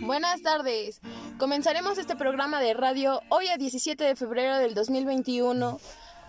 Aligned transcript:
Buenas 0.00 0.42
tardes. 0.42 1.00
Comenzaremos 1.38 1.98
este 1.98 2.16
programa 2.16 2.60
de 2.60 2.74
radio 2.74 3.20
hoy 3.28 3.48
a 3.48 3.56
17 3.56 4.04
de 4.04 4.16
febrero 4.16 4.58
del 4.58 4.74
2021 4.74 5.80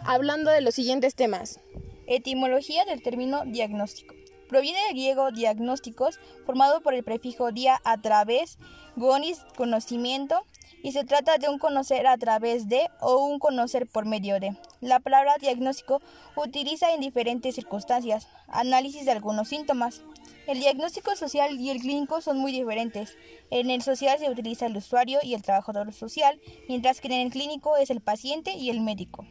hablando 0.06 0.52
de 0.52 0.62
los 0.62 0.76
siguientes 0.76 1.16
temas. 1.16 1.60
Etimología 2.08 2.86
del 2.86 3.02
término 3.02 3.44
diagnóstico. 3.46 4.16
Proviene 4.50 4.80
del 4.84 4.94
griego 4.94 5.32
diagnósticos, 5.32 6.20
formado 6.46 6.82
por 6.82 6.94
el 6.94 7.04
prefijo 7.04 7.52
dia 7.52 7.82
a 7.86 8.02
través, 8.02 8.58
gonis, 8.96 9.40
conocimiento, 9.56 10.46
y 10.84 10.92
se 10.92 11.06
trata 11.06 11.38
de 11.38 11.48
un 11.48 11.60
conocer 11.60 12.06
a 12.08 12.18
través 12.18 12.68
de 12.68 12.90
o 13.00 13.26
un 13.26 13.40
conocer 13.40 13.88
por 13.88 14.06
medio 14.06 14.40
de. 14.40 14.56
La 14.82 15.00
palabra 15.00 15.38
diagnóstico 15.40 16.02
utiliza 16.36 16.94
en 16.94 17.00
diferentes 17.00 17.56
circunstancias, 17.56 18.28
análisis 18.50 19.06
de 19.06 19.12
algunos 19.12 19.48
síntomas. 19.48 20.02
El 20.46 20.60
diagnóstico 20.60 21.16
social 21.16 21.58
y 21.58 21.70
el 21.70 21.80
clínico 21.80 22.20
son 22.20 22.38
muy 22.38 22.52
diferentes. 22.52 23.16
En 23.50 23.70
el 23.70 23.82
social 23.82 24.20
se 24.20 24.30
utiliza 24.30 24.66
el 24.66 24.76
usuario 24.76 25.20
y 25.24 25.36
el 25.36 25.42
trabajador 25.42 25.94
social, 25.94 26.40
mientras 26.68 27.00
que 27.00 27.08
en 27.08 27.14
el 27.14 27.32
clínico 27.32 27.78
es 27.78 27.90
el 27.90 28.02
paciente 28.02 28.54
y 28.54 28.70
el 28.70 28.82
médico. 28.82 29.26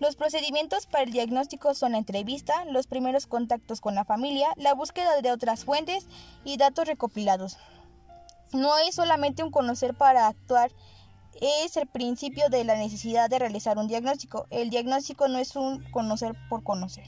Los 0.00 0.16
procedimientos 0.16 0.86
para 0.86 1.04
el 1.04 1.12
diagnóstico 1.12 1.72
son 1.72 1.92
la 1.92 1.98
entrevista, 1.98 2.66
los 2.66 2.86
primeros 2.86 3.26
contactos 3.26 3.80
con 3.80 3.94
la 3.94 4.04
familia, 4.04 4.52
la 4.56 4.74
búsqueda 4.74 5.22
de 5.22 5.32
otras 5.32 5.64
fuentes 5.64 6.06
y 6.44 6.58
datos 6.58 6.86
recopilados. 6.86 7.56
No 8.52 8.76
es 8.76 8.96
solamente 8.96 9.42
un 9.42 9.50
conocer 9.50 9.94
para 9.94 10.26
actuar, 10.26 10.70
es 11.40 11.76
el 11.78 11.86
principio 11.86 12.50
de 12.50 12.64
la 12.64 12.76
necesidad 12.76 13.30
de 13.30 13.38
realizar 13.38 13.78
un 13.78 13.88
diagnóstico. 13.88 14.46
El 14.50 14.68
diagnóstico 14.68 15.26
no 15.28 15.38
es 15.38 15.56
un 15.56 15.82
conocer 15.90 16.36
por 16.50 16.62
conocer. 16.62 17.06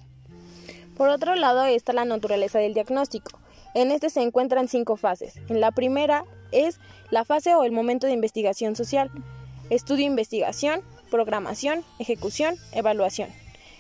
Por 0.96 1.10
otro 1.10 1.34
lado 1.34 1.64
está 1.64 1.92
la 1.92 2.04
naturaleza 2.04 2.58
del 2.58 2.74
diagnóstico. 2.74 3.38
En 3.74 3.90
este 3.90 4.08
se 4.08 4.22
encuentran 4.22 4.68
cinco 4.68 4.96
fases. 4.96 5.34
En 5.48 5.60
la 5.60 5.70
primera 5.70 6.24
es 6.52 6.80
la 7.10 7.24
fase 7.24 7.54
o 7.54 7.64
el 7.64 7.72
momento 7.72 8.06
de 8.06 8.14
investigación 8.14 8.76
social, 8.76 9.10
estudio-investigación, 9.68 10.80
programación, 11.10 11.84
ejecución, 11.98 12.54
evaluación. 12.72 13.28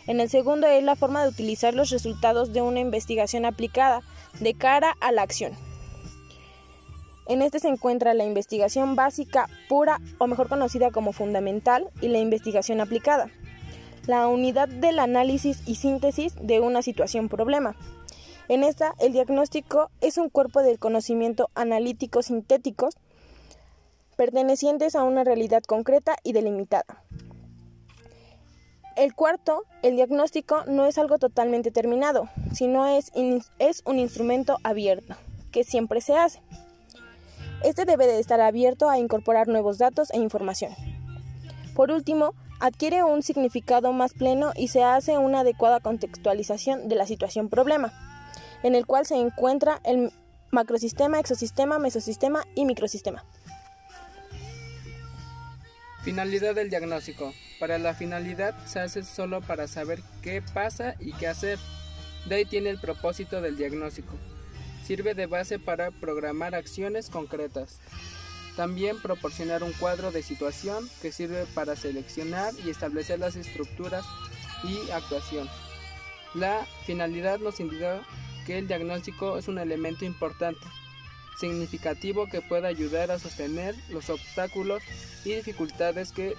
En 0.06 0.20
el 0.20 0.28
segundo 0.28 0.66
es 0.66 0.84
la 0.84 0.94
forma 0.94 1.22
de 1.22 1.30
utilizar 1.30 1.74
los 1.74 1.90
resultados 1.90 2.52
de 2.52 2.60
una 2.60 2.80
investigación 2.80 3.46
aplicada 3.46 4.02
de 4.40 4.52
cara 4.54 4.94
a 5.00 5.10
la 5.10 5.22
acción. 5.22 5.52
En 7.28 7.42
este 7.42 7.58
se 7.58 7.68
encuentra 7.68 8.14
la 8.14 8.24
investigación 8.24 8.94
básica 8.94 9.48
pura 9.68 10.00
o 10.18 10.26
mejor 10.26 10.48
conocida 10.48 10.90
como 10.90 11.12
fundamental 11.12 11.88
y 12.00 12.08
la 12.08 12.18
investigación 12.18 12.80
aplicada. 12.80 13.30
La 14.06 14.28
unidad 14.28 14.68
del 14.68 15.00
análisis 15.00 15.62
y 15.66 15.74
síntesis 15.74 16.34
de 16.40 16.60
una 16.60 16.82
situación 16.82 17.28
problema. 17.28 17.74
En 18.48 18.62
esta, 18.62 18.94
el 19.00 19.12
diagnóstico 19.12 19.90
es 20.00 20.16
un 20.16 20.30
cuerpo 20.30 20.62
del 20.62 20.78
conocimiento 20.78 21.50
analítico 21.54 22.22
sintéticos 22.22 22.94
pertenecientes 24.16 24.94
a 24.94 25.02
una 25.02 25.24
realidad 25.24 25.62
concreta 25.64 26.16
y 26.22 26.32
delimitada. 26.32 27.02
El 28.96 29.14
cuarto, 29.14 29.64
el 29.82 29.96
diagnóstico 29.96 30.64
no 30.66 30.86
es 30.86 30.96
algo 30.98 31.18
totalmente 31.18 31.70
terminado, 31.70 32.30
sino 32.54 32.86
es, 32.86 33.12
es 33.58 33.82
un 33.84 33.98
instrumento 33.98 34.56
abierto, 34.62 35.16
que 35.50 35.64
siempre 35.64 36.00
se 36.00 36.16
hace. 36.16 36.40
Este 37.62 37.84
debe 37.84 38.06
de 38.06 38.20
estar 38.20 38.40
abierto 38.40 38.88
a 38.88 38.98
incorporar 38.98 39.48
nuevos 39.48 39.78
datos 39.78 40.10
e 40.12 40.18
información. 40.18 40.72
Por 41.74 41.90
último, 41.90 42.34
adquiere 42.60 43.04
un 43.04 43.22
significado 43.22 43.92
más 43.92 44.14
pleno 44.14 44.52
y 44.56 44.68
se 44.68 44.82
hace 44.82 45.18
una 45.18 45.40
adecuada 45.40 45.80
contextualización 45.80 46.88
de 46.88 46.96
la 46.96 47.06
situación 47.06 47.48
problema, 47.48 47.92
en 48.62 48.74
el 48.74 48.86
cual 48.86 49.06
se 49.06 49.16
encuentra 49.16 49.80
el 49.84 50.12
macrosistema, 50.50 51.18
exosistema, 51.18 51.78
mesosistema 51.78 52.44
y 52.54 52.64
microsistema. 52.64 53.24
Finalidad 56.02 56.54
del 56.54 56.70
diagnóstico. 56.70 57.32
Para 57.58 57.78
la 57.78 57.94
finalidad 57.94 58.54
se 58.66 58.78
hace 58.78 59.02
solo 59.02 59.40
para 59.40 59.66
saber 59.66 60.00
qué 60.22 60.40
pasa 60.40 60.94
y 61.00 61.12
qué 61.14 61.26
hacer. 61.26 61.58
De 62.28 62.36
ahí 62.36 62.44
tiene 62.44 62.70
el 62.70 62.78
propósito 62.78 63.40
del 63.40 63.56
diagnóstico. 63.56 64.14
Sirve 64.84 65.14
de 65.14 65.26
base 65.26 65.58
para 65.58 65.90
programar 65.90 66.54
acciones 66.54 67.10
concretas. 67.10 67.80
También 68.56 69.00
proporcionar 69.00 69.62
un 69.62 69.72
cuadro 69.72 70.10
de 70.10 70.22
situación 70.22 70.88
que 71.02 71.12
sirve 71.12 71.44
para 71.54 71.76
seleccionar 71.76 72.54
y 72.64 72.70
establecer 72.70 73.18
las 73.18 73.36
estructuras 73.36 74.04
y 74.64 74.90
actuación. 74.90 75.48
La 76.34 76.66
finalidad 76.86 77.38
nos 77.38 77.60
indica 77.60 78.00
que 78.46 78.58
el 78.58 78.66
diagnóstico 78.66 79.36
es 79.36 79.48
un 79.48 79.58
elemento 79.58 80.04
importante, 80.04 80.64
significativo 81.38 82.26
que 82.28 82.40
puede 82.40 82.66
ayudar 82.66 83.10
a 83.10 83.18
sostener 83.18 83.74
los 83.90 84.08
obstáculos 84.08 84.82
y 85.24 85.34
dificultades 85.34 86.12
que 86.12 86.34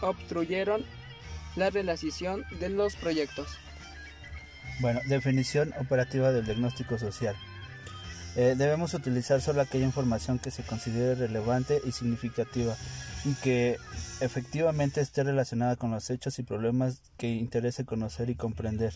obstruyeron 0.00 0.84
la 1.54 1.70
realización 1.70 2.44
de 2.58 2.68
los 2.68 2.96
proyectos. 2.96 3.46
Bueno, 4.80 5.00
definición 5.06 5.72
operativa 5.78 6.32
del 6.32 6.46
diagnóstico 6.46 6.98
social. 6.98 7.36
Eh, 8.36 8.54
debemos 8.56 8.94
utilizar 8.94 9.40
solo 9.40 9.60
aquella 9.60 9.84
información 9.84 10.40
que 10.40 10.50
se 10.50 10.64
considere 10.64 11.14
relevante 11.14 11.80
y 11.84 11.92
significativa 11.92 12.74
y 13.24 13.34
que 13.34 13.78
efectivamente 14.20 15.00
esté 15.00 15.22
relacionada 15.22 15.76
con 15.76 15.92
los 15.92 16.10
hechos 16.10 16.38
y 16.40 16.42
problemas 16.42 17.00
que 17.16 17.28
interese 17.28 17.84
conocer 17.84 18.30
y 18.30 18.34
comprender 18.34 18.94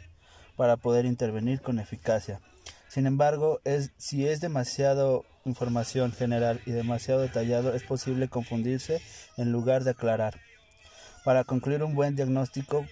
para 0.56 0.76
poder 0.76 1.04
intervenir 1.04 1.60
con 1.60 1.78
eficacia. 1.78 2.40
Sin 2.88 3.06
embargo, 3.06 3.60
es, 3.64 3.92
si 3.96 4.26
es 4.26 4.40
demasiado 4.40 5.24
información 5.44 6.10
general 6.10 6.60
y 6.66 6.72
demasiado 6.72 7.20
detallado, 7.20 7.74
es 7.74 7.84
posible 7.84 8.28
confundirse 8.28 9.00
en 9.36 9.52
lugar 9.52 9.84
de 9.84 9.90
aclarar. 9.90 10.40
Para 11.24 11.44
concluir 11.44 11.84
un 11.84 11.94
buen 11.94 12.16
diagnóstico 12.16 12.86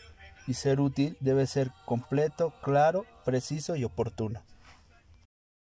y 0.46 0.54
ser 0.54 0.80
útil, 0.80 1.16
debe 1.18 1.46
ser 1.46 1.72
completo, 1.86 2.54
claro, 2.62 3.04
preciso 3.24 3.74
y 3.74 3.82
oportuno. 3.82 4.42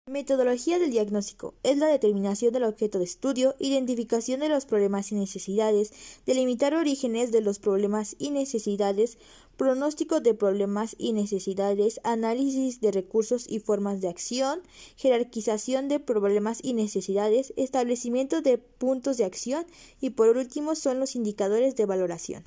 Metodología 0.08 0.80
del 0.80 0.90
diagnóstico 0.90 1.54
es 1.62 1.78
la 1.78 1.86
determinación 1.86 2.52
del 2.52 2.64
objeto 2.64 2.98
de 2.98 3.04
estudio, 3.04 3.54
identificación 3.60 4.40
de 4.40 4.50
los 4.50 4.66
problemas 4.66 5.12
y 5.12 5.16
necesidades, 5.16 5.94
delimitar 6.26 6.74
orígenes 6.74 7.32
de 7.32 7.42
los 7.42 7.60
problemas 7.60 8.16
y 8.18 8.32
necesidades, 8.32 9.20
pronóstico 9.58 10.20
de 10.20 10.34
problemas 10.34 10.96
y 10.98 11.14
necesidades, 11.14 12.02
análisis 12.04 12.82
de 12.82 12.92
recursos 12.92 13.46
y 13.48 13.60
formas 13.60 14.02
de 14.02 14.10
acción, 14.10 14.64
jerarquización 14.96 15.88
de 15.88 16.00
problemas 16.00 16.62
y 16.64 16.74
necesidades, 16.74 17.54
establecimiento 17.56 18.42
de 18.42 18.58
puntos 18.58 19.18
de 19.18 19.26
acción 19.26 19.68
y 20.00 20.10
por 20.10 20.36
último 20.36 20.74
son 20.74 21.00
los 21.00 21.16
indicadores 21.16 21.76
de 21.76 21.86
valoración. 21.86 22.44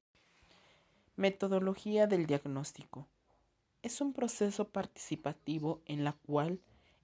Metodología 1.14 2.09
del 2.09 2.26
diagnóstico. 2.26 3.06
Es 3.82 4.00
un 4.00 4.12
proceso 4.12 4.70
participativo 4.70 5.82
en 5.87 6.03
la 6.03 6.14
cual 6.26 6.59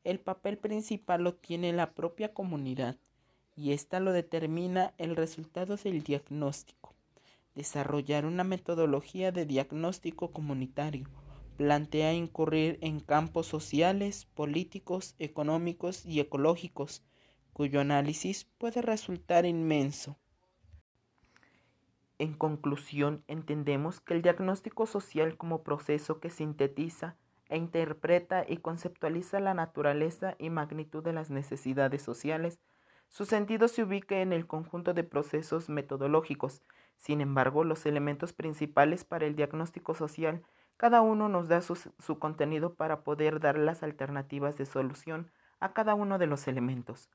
el 0.05 0.21
papel 0.21 0.59
principal 0.59 1.23
lo 1.23 1.35
tiene 1.35 1.73
la 1.73 1.93
propia 1.93 2.33
comunidad 2.33 2.97
y 3.57 3.73
ésta 3.73 4.01
lo 4.01 4.13
determina 4.13 4.95
el 4.97 5.17
resultado 5.17 5.77
del 5.77 6.03
diagnóstico. 6.03 6.95
Desarrollar 7.55 8.25
una 8.25 8.45
metodología 8.45 9.33
de 9.33 9.45
diagnóstico 9.45 10.31
comunitario 10.31 11.09
plantea 11.57 12.15
incurrir 12.15 12.79
en 12.81 13.01
campos 13.01 13.47
sociales, 13.47 14.25
políticos, 14.35 15.15
económicos 15.19 16.07
y 16.07 16.21
ecológicos, 16.21 17.03
cuyo 17.53 17.81
análisis 17.81 18.47
puede 18.57 18.81
resultar 18.81 19.45
inmenso. 19.45 20.17
En 22.19 22.33
conclusión, 22.33 23.25
entendemos 23.29 24.01
que 24.01 24.15
el 24.15 24.23
diagnóstico 24.23 24.87
social 24.87 25.37
como 25.37 25.63
proceso 25.63 26.21
que 26.21 26.31
sintetiza 26.31 27.17
e 27.51 27.59
interpreta 27.59 28.45
y 28.49 28.59
conceptualiza 28.59 29.41
la 29.41 29.53
naturaleza 29.53 30.37
y 30.39 30.49
magnitud 30.49 31.03
de 31.03 31.13
las 31.13 31.31
necesidades 31.31 32.01
sociales, 32.01 32.61
su 33.09 33.27
sentido 33.27 33.67
se 33.67 33.83
ubica 33.83 34.21
en 34.21 34.33
el 34.33 34.47
conjunto 34.47 34.95
de 34.95 35.03
procesos 35.03 35.69
metodológicos. 35.69 36.63
Sin 36.97 37.21
embargo, 37.21 37.65
los 37.65 37.85
elementos 37.85 38.33
principales 38.33 39.05
para 39.05 39.27
el 39.27 39.35
diagnóstico 39.35 39.95
social, 39.95 40.45
cada 40.77 41.01
uno 41.01 41.29
nos 41.29 41.49
da 41.49 41.61
su, 41.61 41.75
su 41.75 42.19
contenido 42.21 42.75
para 42.75 43.03
poder 43.03 43.41
dar 43.41 43.59
las 43.59 43.83
alternativas 43.83 44.57
de 44.57 44.65
solución 44.65 45.33
a 45.59 45.73
cada 45.73 45.95
uno 45.95 46.19
de 46.19 46.29
los 46.29 46.47
elementos. 46.47 47.11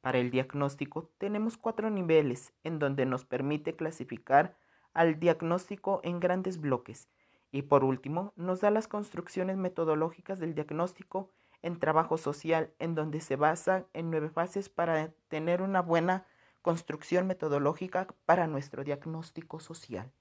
Para 0.00 0.18
el 0.18 0.32
diagnóstico 0.32 1.10
tenemos 1.16 1.56
cuatro 1.56 1.90
niveles 1.90 2.52
en 2.64 2.80
donde 2.80 3.06
nos 3.06 3.24
permite 3.24 3.76
clasificar 3.76 4.56
al 4.92 5.20
diagnóstico 5.20 6.00
en 6.02 6.18
grandes 6.18 6.60
bloques 6.60 7.08
y 7.50 7.62
por 7.62 7.84
último, 7.84 8.32
nos 8.36 8.60
da 8.60 8.70
las 8.70 8.88
construcciones 8.88 9.56
metodológicas 9.56 10.38
del 10.38 10.54
diagnóstico 10.54 11.30
en 11.62 11.78
trabajo 11.78 12.18
social, 12.18 12.74
en 12.78 12.94
donde 12.94 13.20
se 13.20 13.36
basa 13.36 13.86
en 13.92 14.10
nueve 14.10 14.30
fases 14.30 14.68
para 14.68 15.12
tener 15.28 15.62
una 15.62 15.82
buena 15.82 16.26
construcción 16.62 17.26
metodológica 17.26 18.08
para 18.24 18.46
nuestro 18.46 18.84
diagnóstico 18.84 19.60
social. 19.60 20.12